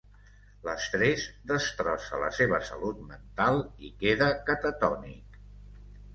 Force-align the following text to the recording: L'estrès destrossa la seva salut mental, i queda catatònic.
L'estrès 0.67 1.25
destrossa 1.51 2.21
la 2.23 2.31
seva 2.39 2.61
salut 2.71 3.05
mental, 3.11 3.61
i 3.91 3.93
queda 4.01 4.33
catatònic. 4.51 5.41